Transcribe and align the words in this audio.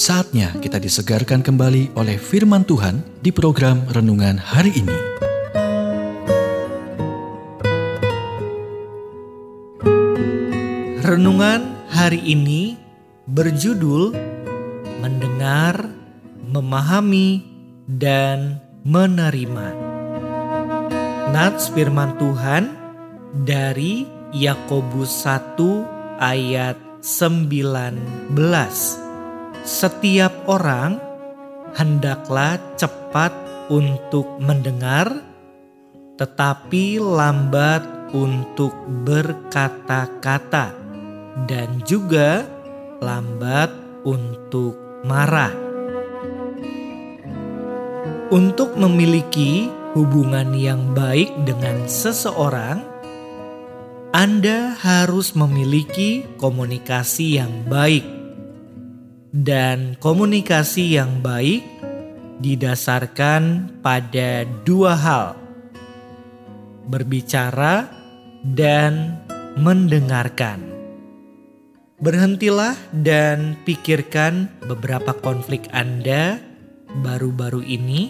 Saatnya 0.00 0.56
kita 0.64 0.80
disegarkan 0.80 1.44
kembali 1.44 1.92
oleh 1.92 2.16
firman 2.16 2.64
Tuhan 2.64 3.04
di 3.20 3.28
program 3.28 3.84
renungan 3.92 4.40
hari 4.40 4.72
ini. 4.72 4.96
Renungan 11.04 11.84
hari 11.92 12.16
ini 12.16 12.80
berjudul 13.28 14.16
Mendengar, 15.04 15.92
Memahami, 16.48 17.44
dan 17.84 18.56
Menerima. 18.88 19.68
Nats 21.28 21.68
firman 21.76 22.16
Tuhan 22.16 22.72
dari 23.44 24.08
Yakobus 24.32 25.28
1 25.28 25.60
ayat 26.24 26.80
19. 27.04 28.40
Setiap 29.62 30.48
orang 30.48 30.96
hendaklah 31.76 32.58
cepat 32.74 33.30
untuk 33.70 34.26
mendengar 34.42 35.30
tetapi 36.20 37.00
lambat 37.00 37.80
untuk 38.12 38.76
berkata-kata 39.08 40.68
dan 41.48 41.80
juga 41.88 42.44
lambat 43.00 43.72
untuk 44.04 44.76
marah. 45.00 45.56
Untuk 48.28 48.76
memiliki 48.76 49.72
hubungan 49.96 50.52
yang 50.52 50.92
baik 50.92 51.32
dengan 51.48 51.88
seseorang, 51.88 52.84
Anda 54.12 54.76
harus 54.76 55.32
memiliki 55.32 56.28
komunikasi 56.36 57.40
yang 57.40 57.64
baik, 57.64 58.04
dan 59.30 59.94
komunikasi 60.02 60.98
yang 60.98 61.22
baik 61.22 61.62
didasarkan 62.42 63.70
pada 63.84 64.42
dua 64.66 64.98
hal: 64.98 65.26
berbicara 66.90 67.86
dan 68.42 69.22
mendengarkan. 69.58 70.66
Berhentilah 72.00 72.80
dan 72.96 73.60
pikirkan 73.68 74.48
beberapa 74.64 75.12
konflik 75.12 75.68
Anda 75.68 76.40
baru-baru 77.04 77.60
ini, 77.60 78.08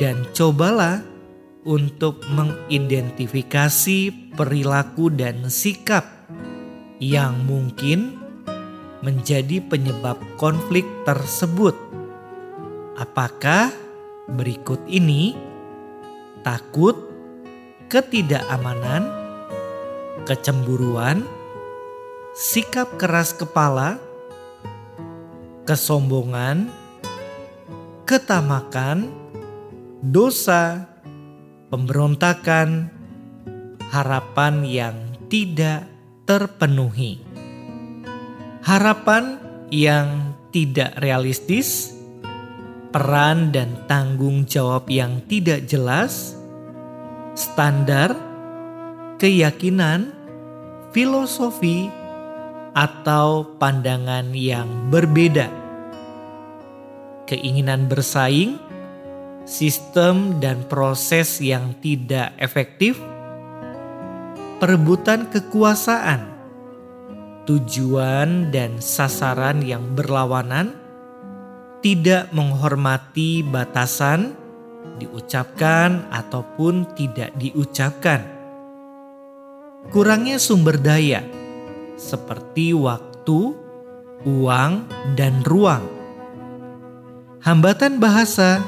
dan 0.00 0.24
cobalah 0.32 1.04
untuk 1.68 2.24
mengidentifikasi 2.32 4.32
perilaku 4.32 5.12
dan 5.12 5.52
sikap 5.52 6.08
yang 6.98 7.44
mungkin 7.44 8.16
menjadi 9.02 9.62
penyebab 9.62 10.18
konflik 10.40 10.84
tersebut. 11.06 11.74
Apakah 12.98 13.70
berikut 14.26 14.82
ini 14.90 15.38
takut, 16.42 16.98
ketidakamanan, 17.86 19.06
kecemburuan, 20.26 21.22
sikap 22.34 22.98
keras 22.98 23.32
kepala, 23.32 24.02
kesombongan, 25.62 26.68
ketamakan, 28.02 29.08
dosa, 30.02 30.90
pemberontakan, 31.70 32.90
harapan 33.92 34.64
yang 34.64 34.96
tidak 35.28 35.84
terpenuhi. 36.24 37.27
Harapan 38.68 39.40
yang 39.72 40.36
tidak 40.52 40.92
realistis, 41.00 41.96
peran 42.92 43.48
dan 43.48 43.80
tanggung 43.88 44.44
jawab 44.44 44.92
yang 44.92 45.24
tidak 45.24 45.64
jelas, 45.64 46.36
standar, 47.32 48.12
keyakinan, 49.16 50.12
filosofi, 50.92 51.88
atau 52.76 53.56
pandangan 53.56 54.36
yang 54.36 54.68
berbeda. 54.92 55.48
Keinginan 57.24 57.88
bersaing, 57.88 58.60
sistem 59.48 60.44
dan 60.44 60.60
proses 60.68 61.40
yang 61.40 61.72
tidak 61.80 62.36
efektif, 62.36 63.00
perebutan 64.60 65.24
kekuasaan, 65.32 66.37
tujuan 67.48 68.52
dan 68.52 68.76
sasaran 68.76 69.64
yang 69.64 69.96
berlawanan, 69.96 70.76
tidak 71.80 72.28
menghormati 72.36 73.40
batasan, 73.40 74.36
diucapkan 75.00 76.04
ataupun 76.12 76.92
tidak 76.92 77.32
diucapkan. 77.40 78.20
Kurangnya 79.88 80.36
sumber 80.36 80.76
daya, 80.76 81.24
seperti 81.96 82.76
waktu, 82.76 83.56
uang, 84.28 84.72
dan 85.16 85.40
ruang. 85.48 85.88
Hambatan 87.40 87.96
bahasa, 87.96 88.60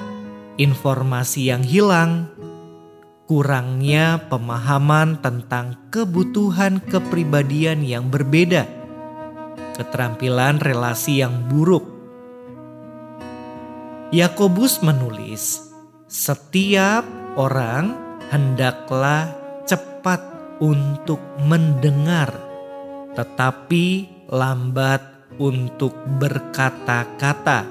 informasi 0.57 1.53
yang 1.53 1.61
hilang, 1.61 2.33
kurangnya 3.31 4.27
pemahaman 4.27 5.23
tentang 5.23 5.79
kebutuhan 5.95 6.83
kepribadian 6.83 7.87
yang 7.87 8.11
berbeda, 8.11 8.67
keterampilan 9.79 10.59
relasi 10.59 11.23
yang 11.23 11.47
buruk. 11.47 11.87
Yakobus 14.11 14.83
menulis, 14.83 15.63
"Setiap 16.11 17.07
orang 17.39 17.95
hendaklah 18.35 19.31
cepat 19.63 20.19
untuk 20.59 21.23
mendengar, 21.47 22.35
tetapi 23.15 24.11
lambat 24.27 25.07
untuk 25.39 25.95
berkata-kata, 26.19 27.63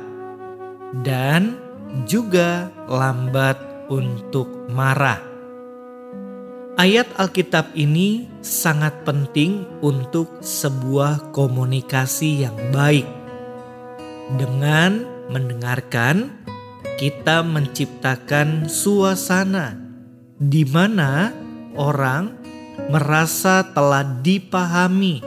dan 1.04 1.60
juga 2.08 2.72
lambat 2.88 3.60
untuk 3.92 4.48
marah." 4.72 5.29
Ayat 6.80 7.12
Alkitab 7.20 7.76
ini 7.76 8.24
sangat 8.40 9.04
penting 9.04 9.68
untuk 9.84 10.40
sebuah 10.40 11.36
komunikasi 11.36 12.48
yang 12.48 12.56
baik. 12.72 13.04
Dengan 14.40 15.04
mendengarkan, 15.28 16.32
kita 16.96 17.44
menciptakan 17.44 18.72
suasana 18.72 19.76
di 20.40 20.64
mana 20.64 21.36
orang 21.76 22.40
merasa 22.88 23.60
telah 23.76 24.08
dipahami 24.24 25.20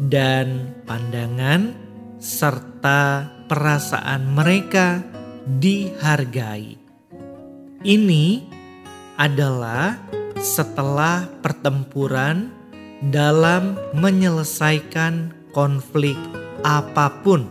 dan 0.00 0.80
pandangan 0.88 1.76
serta 2.16 3.28
perasaan 3.44 4.32
mereka 4.32 5.04
dihargai. 5.44 6.80
Ini 7.84 8.24
adalah 9.20 10.24
setelah 10.46 11.26
pertempuran 11.42 12.54
dalam 13.10 13.74
menyelesaikan 13.98 15.34
konflik 15.50 16.14
apa 16.62 17.10
pun 17.26 17.50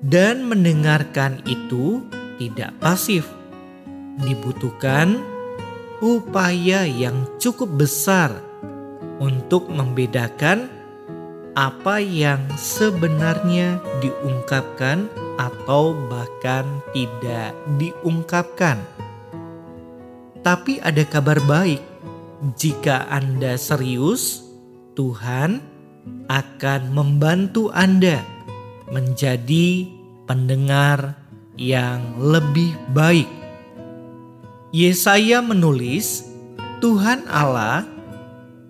dan 0.00 0.48
mendengarkan 0.48 1.44
itu 1.44 2.00
tidak 2.40 2.72
pasif. 2.80 3.28
Dibutuhkan 4.16 5.20
upaya 6.00 6.88
yang 6.88 7.28
cukup 7.36 7.68
besar 7.76 8.32
untuk 9.20 9.68
membedakan 9.68 10.72
apa 11.56 12.00
yang 12.00 12.40
sebenarnya 12.56 13.80
diungkapkan 14.00 15.08
atau 15.36 15.92
bahkan 16.08 16.64
tidak 16.96 17.52
diungkapkan. 17.76 18.80
Tapi 20.46 20.78
ada 20.78 21.02
kabar 21.02 21.42
baik, 21.42 21.82
jika 22.54 23.10
Anda 23.10 23.58
serius, 23.58 24.46
Tuhan 24.94 25.58
akan 26.30 26.94
membantu 26.94 27.74
Anda 27.74 28.22
menjadi 28.86 29.90
pendengar 30.30 31.18
yang 31.58 31.98
lebih 32.22 32.78
baik. 32.94 33.26
Yesaya 34.70 35.42
menulis, 35.42 36.30
Tuhan 36.78 37.26
Allah 37.26 37.82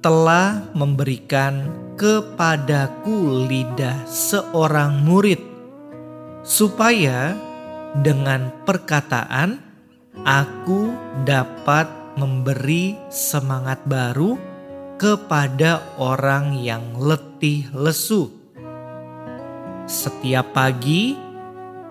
telah 0.00 0.72
memberikan 0.72 1.76
kepadaku 2.00 3.44
lidah 3.52 4.00
seorang 4.08 5.04
murid, 5.04 5.44
supaya 6.40 7.36
dengan 8.00 8.48
perkataan 8.64 9.65
aku 10.24 10.94
dapat 11.26 11.90
memberi 12.16 12.96
semangat 13.12 13.84
baru 13.84 14.40
kepada 14.96 15.84
orang 16.00 16.56
yang 16.56 16.96
letih 16.96 17.68
lesu. 17.76 18.32
Setiap 19.84 20.56
pagi 20.56 21.12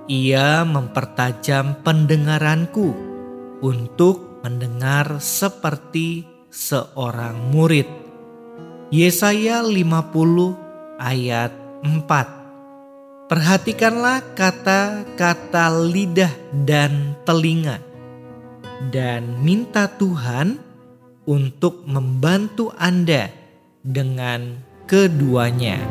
ia 0.10 0.66
mempertajam 0.66 1.86
pendengaranku 1.86 2.90
untuk 3.62 4.42
mendengar 4.42 5.22
seperti 5.22 6.26
seorang 6.50 7.54
murid. 7.54 7.86
Yesaya 8.94 9.66
50 9.66 11.02
ayat 11.02 11.52
4 11.82 12.46
Perhatikanlah 13.26 14.22
kata-kata 14.38 15.74
lidah 15.74 16.30
dan 16.54 17.18
telinga 17.26 17.82
dan 18.94 19.42
minta 19.42 19.88
Tuhan 19.88 20.60
untuk 21.26 21.84
membantu 21.88 22.70
Anda 22.78 23.32
dengan 23.82 24.62
keduanya. 24.86 25.82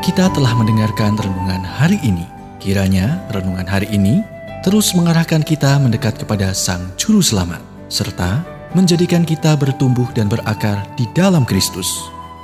Kita 0.00 0.32
telah 0.32 0.52
mendengarkan 0.56 1.14
renungan 1.14 1.62
hari 1.62 2.00
ini. 2.02 2.26
Kiranya 2.60 3.24
renungan 3.32 3.64
hari 3.64 3.88
ini 3.94 4.20
terus 4.60 4.92
mengarahkan 4.92 5.40
kita 5.40 5.80
mendekat 5.80 6.20
kepada 6.20 6.52
Sang 6.52 6.92
Juru 7.00 7.24
Selamat, 7.24 7.60
serta 7.88 8.44
menjadikan 8.76 9.24
kita 9.24 9.56
bertumbuh 9.56 10.08
dan 10.12 10.28
berakar 10.28 10.84
di 10.96 11.08
dalam 11.16 11.48
Kristus. 11.48 11.88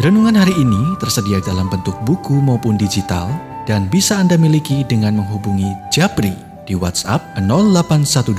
Renungan 0.00 0.36
hari 0.36 0.52
ini 0.56 0.96
tersedia 1.00 1.40
dalam 1.44 1.72
bentuk 1.72 1.96
buku 2.04 2.36
maupun 2.40 2.76
digital 2.76 3.28
dan 3.66 3.90
bisa 3.90 4.14
Anda 4.16 4.38
miliki 4.38 4.86
dengan 4.86 5.16
menghubungi 5.20 5.74
Japri 5.92 6.32
di 6.64 6.74
WhatsApp 6.78 7.20
0812 7.38 8.32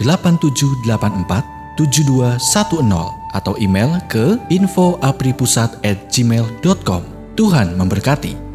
8784 0.00 1.44
7210 1.78 3.14
atau 3.30 3.54
email 3.62 4.02
ke 4.10 4.34
infoapripusat@gmail.com. 4.50 7.02
Tuhan 7.38 7.78
memberkati. 7.78 8.49